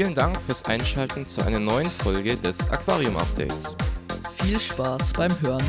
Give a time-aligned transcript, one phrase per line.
[0.00, 3.76] Vielen Dank fürs Einschalten zu einer neuen Folge des Aquarium Updates.
[4.38, 5.62] Viel Spaß beim Hören.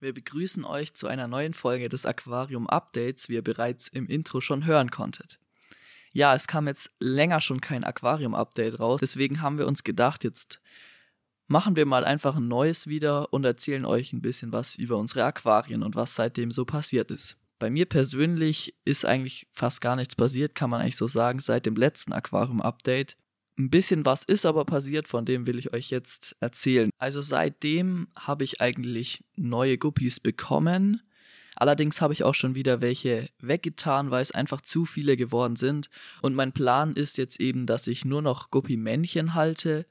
[0.00, 4.40] Wir begrüßen euch zu einer neuen Folge des Aquarium Updates, wie ihr bereits im Intro
[4.40, 5.38] schon hören konntet.
[6.10, 10.24] Ja, es kam jetzt länger schon kein Aquarium Update raus, deswegen haben wir uns gedacht,
[10.24, 10.62] jetzt
[11.48, 15.24] machen wir mal einfach ein neues wieder und erzählen euch ein bisschen was über unsere
[15.24, 17.36] Aquarien und was seitdem so passiert ist.
[17.58, 21.66] Bei mir persönlich ist eigentlich fast gar nichts passiert, kann man eigentlich so sagen, seit
[21.66, 23.16] dem letzten Aquarium-Update.
[23.58, 26.90] Ein bisschen was ist aber passiert, von dem will ich euch jetzt erzählen.
[26.98, 31.00] Also seitdem habe ich eigentlich neue Guppies bekommen.
[31.54, 35.88] Allerdings habe ich auch schon wieder welche weggetan, weil es einfach zu viele geworden sind.
[36.20, 39.86] Und mein Plan ist jetzt eben, dass ich nur noch Guppi-Männchen halte.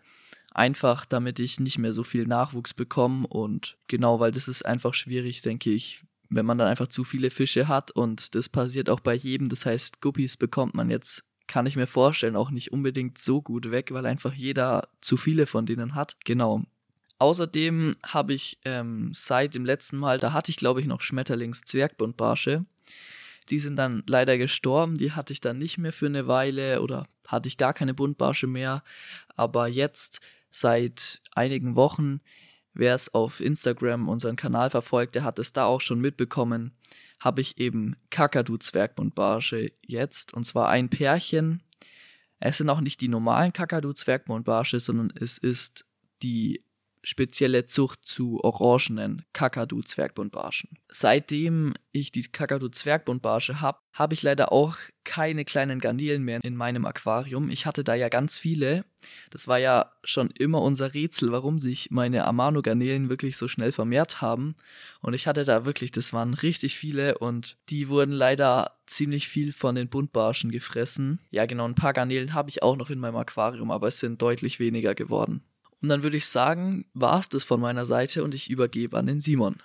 [0.54, 3.26] Einfach damit ich nicht mehr so viel Nachwuchs bekomme.
[3.26, 7.30] Und genau, weil das ist einfach schwierig, denke ich, wenn man dann einfach zu viele
[7.30, 9.50] Fische hat und das passiert auch bei jedem.
[9.50, 13.72] Das heißt, Guppies bekommt man jetzt, kann ich mir vorstellen, auch nicht unbedingt so gut
[13.72, 16.16] weg, weil einfach jeder zu viele von denen hat.
[16.26, 16.64] Genau.
[17.18, 22.66] Außerdem habe ich ähm, seit dem letzten Mal, da hatte ich glaube ich noch Schmetterlings-Zwergbundbarsche.
[23.50, 27.08] Die sind dann leider gestorben, die hatte ich dann nicht mehr für eine Weile oder
[27.28, 28.84] hatte ich gar keine Buntbarsche mehr.
[29.36, 30.20] Aber jetzt,
[30.52, 32.22] seit einigen Wochen,
[32.76, 36.76] Wer es auf Instagram unseren Kanal verfolgt, der hat es da auch schon mitbekommen.
[37.22, 41.64] Habe ich eben Kakadu Zwergmundbarsche jetzt und zwar ein Pärchen.
[42.40, 45.86] Es sind auch nicht die normalen Kakadu Zwergmundbarsche, sondern es ist
[46.22, 46.66] die
[47.06, 50.72] spezielle Zucht zu orangenen Kakadu-Zwergbundbarschen.
[50.90, 56.86] Seitdem ich die Kakadu-Zwergbundbarsche habe, habe ich leider auch keine kleinen Garnelen mehr in meinem
[56.86, 57.50] Aquarium.
[57.50, 58.84] Ich hatte da ja ganz viele.
[59.30, 64.22] Das war ja schon immer unser Rätsel, warum sich meine Amano-Garnelen wirklich so schnell vermehrt
[64.22, 64.56] haben.
[65.00, 69.54] Und ich hatte da wirklich, das waren richtig viele und die wurden leider ziemlich viel
[69.54, 71.20] von den Buntbarschen gefressen.
[71.30, 74.22] Ja, genau, ein paar Garnelen habe ich auch noch in meinem Aquarium, aber es sind
[74.22, 75.44] deutlich weniger geworden.
[75.82, 79.06] Und dann würde ich sagen, war es das von meiner Seite und ich übergebe an
[79.06, 79.58] den Simon.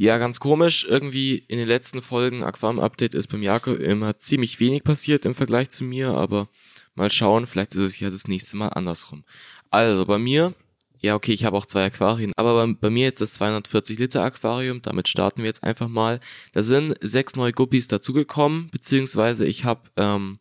[0.00, 0.86] Ja, ganz komisch.
[0.88, 5.34] Irgendwie in den letzten Folgen Aquam Update ist beim Jakob immer ziemlich wenig passiert im
[5.34, 6.48] Vergleich zu mir, aber
[6.94, 9.24] mal schauen, vielleicht ist es ja das nächste Mal andersrum.
[9.70, 10.54] Also bei mir,
[11.00, 14.22] ja okay, ich habe auch zwei Aquarien, aber bei, bei mir jetzt das 240 Liter
[14.22, 16.20] Aquarium, damit starten wir jetzt einfach mal.
[16.52, 20.38] Da sind sechs neue Guppies dazugekommen, beziehungsweise ich habe ähm,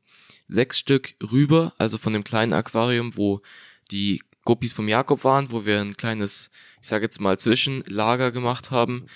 [0.48, 3.42] sechs Stück rüber, also von dem kleinen Aquarium, wo
[3.90, 8.72] die Guppies vom Jakob waren, wo wir ein kleines, ich sage jetzt mal, Zwischenlager gemacht
[8.72, 9.08] haben.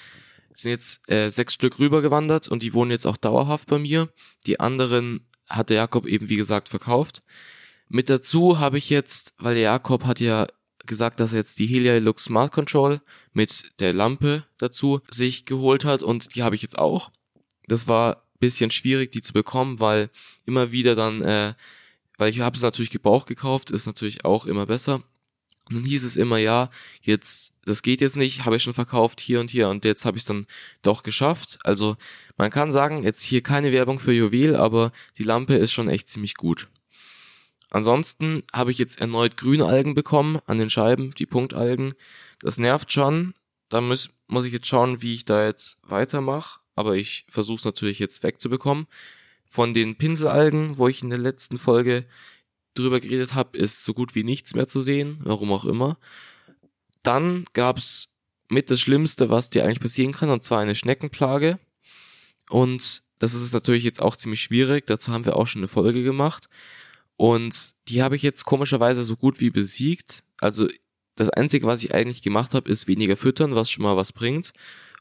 [0.56, 4.10] Sind jetzt äh, sechs Stück rübergewandert und die wohnen jetzt auch dauerhaft bei mir.
[4.46, 7.24] Die anderen hat der Jakob eben, wie gesagt, verkauft.
[7.88, 10.48] Mit dazu habe ich jetzt, weil der Jakob hat ja
[10.86, 13.00] gesagt, dass er jetzt die Helia Lux Smart Control
[13.32, 17.10] mit der Lampe dazu sich geholt hat und die habe ich jetzt auch.
[17.68, 20.10] Das war bisschen schwierig, die zu bekommen, weil
[20.46, 21.54] immer wieder dann, äh,
[22.18, 25.04] weil ich habe es natürlich gebraucht gekauft, ist natürlich auch immer besser.
[25.72, 26.70] Und dann hieß es immer, ja,
[27.02, 30.18] jetzt, das geht jetzt nicht, habe ich schon verkauft hier und hier und jetzt habe
[30.18, 30.46] ich es dann
[30.82, 31.60] doch geschafft.
[31.64, 31.96] Also
[32.38, 36.10] man kann sagen, jetzt hier keine Werbung für Juwel, aber die Lampe ist schon echt
[36.10, 36.68] ziemlich gut.
[37.70, 41.94] Ansonsten habe ich jetzt erneut grüne Algen bekommen an den Scheiben, die Punktalgen.
[42.40, 43.34] Das nervt schon.
[43.70, 46.60] Da muss, muss ich jetzt schauen, wie ich da jetzt weitermache.
[46.76, 48.88] Aber ich versuche es natürlich jetzt wegzubekommen.
[49.46, 52.06] Von den Pinselalgen, wo ich in der letzten Folge
[52.74, 55.98] drüber geredet habe, ist so gut wie nichts mehr zu sehen, warum auch immer.
[57.04, 58.08] Dann gab's
[58.50, 61.60] mit das Schlimmste, was dir eigentlich passieren kann, und zwar eine Schneckenplage.
[62.50, 64.88] Und das ist natürlich jetzt auch ziemlich schwierig.
[64.88, 66.48] Dazu haben wir auch schon eine Folge gemacht.
[67.16, 70.24] Und die habe ich jetzt komischerweise so gut wie besiegt.
[70.40, 70.68] Also
[71.16, 74.52] das Einzige, was ich eigentlich gemacht habe, ist weniger füttern, was schon mal was bringt.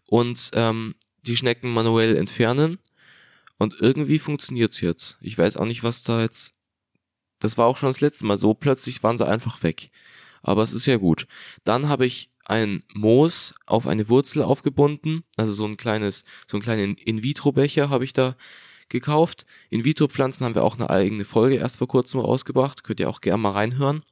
[0.07, 2.79] Und ähm, die Schnecken manuell entfernen.
[3.59, 5.19] Und irgendwie funktioniert's jetzt.
[5.21, 6.53] Ich weiß auch nicht, was da jetzt
[7.41, 8.55] das war auch schon das letzte Mal so.
[8.55, 9.91] Plötzlich waren sie einfach weg.
[10.43, 11.27] Aber es ist ja gut.
[11.65, 15.25] Dann habe ich ein Moos auf eine Wurzel aufgebunden.
[15.37, 18.37] Also so ein kleines, so einen kleinen In-vitro-Becher habe ich da
[18.89, 19.47] gekauft.
[19.71, 22.85] In-vitro-Pflanzen haben wir auch eine eigene Folge erst vor kurzem rausgebracht.
[22.85, 24.03] Könnt ihr auch gerne mal reinhören.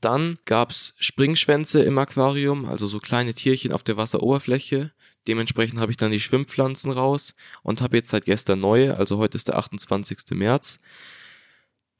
[0.00, 4.92] Dann gab's Springschwänze im Aquarium, also so kleine Tierchen auf der Wasseroberfläche.
[5.28, 9.36] Dementsprechend habe ich dann die Schwimmpflanzen raus und habe jetzt seit gestern neue, also heute
[9.36, 10.18] ist der 28.
[10.32, 10.78] März.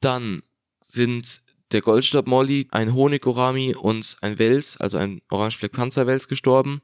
[0.05, 0.43] Dann
[0.85, 1.41] sind
[1.71, 6.83] der Goldstab Molly, ein Honigorami und ein Wels, also ein Orangefleck Panzerwels gestorben.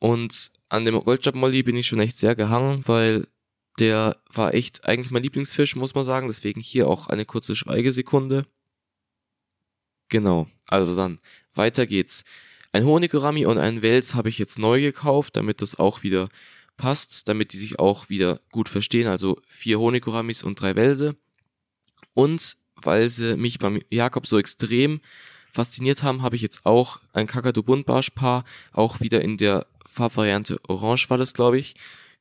[0.00, 3.28] Und an dem Goldstab Molly bin ich schon echt sehr gehangen, weil
[3.78, 6.28] der war echt eigentlich mein Lieblingsfisch, muss man sagen.
[6.28, 8.46] Deswegen hier auch eine kurze Schweigesekunde.
[10.08, 11.18] Genau, also dann
[11.52, 12.24] weiter geht's.
[12.72, 16.30] Ein Honigorami und ein Wels habe ich jetzt neu gekauft, damit das auch wieder
[16.78, 19.08] passt, damit die sich auch wieder gut verstehen.
[19.08, 21.16] Also vier Honiggoramis und drei Welse.
[22.14, 25.00] Und weil sie mich beim Jakob so extrem
[25.50, 31.08] fasziniert haben, habe ich jetzt auch ein Kakadu Buntbarschpaar, auch wieder in der Farbvariante Orange
[31.08, 31.74] war das, glaube ich.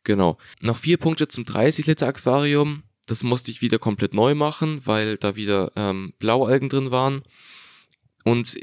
[0.04, 0.38] Genau.
[0.62, 2.84] Noch vier Punkte zum 30 Liter Aquarium.
[3.07, 7.24] Das musste ich wieder komplett neu machen, weil da wieder ähm, Blaualgen drin waren.
[8.24, 8.57] Und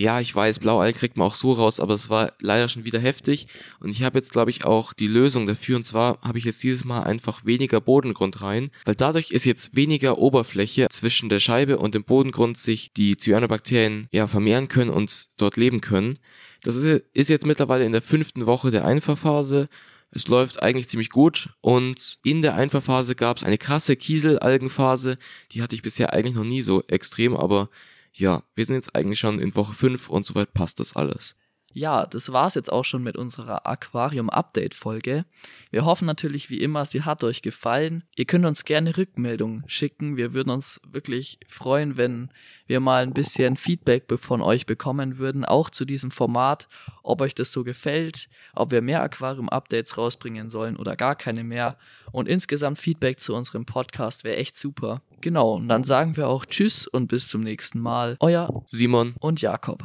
[0.00, 2.98] ja, ich weiß, Blaualgen kriegt man auch so raus, aber es war leider schon wieder
[2.98, 3.48] heftig.
[3.80, 5.76] Und ich habe jetzt, glaube ich, auch die Lösung dafür.
[5.76, 9.76] Und zwar habe ich jetzt dieses Mal einfach weniger Bodengrund rein, weil dadurch ist jetzt
[9.76, 15.28] weniger Oberfläche zwischen der Scheibe und dem Bodengrund sich die Cyanobakterien ja vermehren können und
[15.36, 16.18] dort leben können.
[16.62, 19.68] Das ist, ist jetzt mittlerweile in der fünften Woche der Einfahrphase.
[20.10, 25.18] Es läuft eigentlich ziemlich gut und in der Einfahrphase gab es eine krasse Kieselalgenphase.
[25.52, 27.68] Die hatte ich bisher eigentlich noch nie so extrem, aber
[28.12, 31.36] ja, wir sind jetzt eigentlich schon in Woche 5 und soweit passt das alles.
[31.72, 35.24] Ja, das war's jetzt auch schon mit unserer Aquarium-Update-Folge.
[35.70, 38.02] Wir hoffen natürlich wie immer, sie hat euch gefallen.
[38.16, 40.16] Ihr könnt uns gerne Rückmeldungen schicken.
[40.16, 42.30] Wir würden uns wirklich freuen, wenn
[42.66, 46.68] wir mal ein bisschen Feedback von euch bekommen würden, auch zu diesem Format,
[47.04, 51.78] ob euch das so gefällt, ob wir mehr Aquarium-Updates rausbringen sollen oder gar keine mehr.
[52.10, 55.02] Und insgesamt Feedback zu unserem Podcast wäre echt super.
[55.20, 58.16] Genau, und dann sagen wir auch Tschüss und bis zum nächsten Mal.
[58.18, 59.84] Euer Simon und Jakob.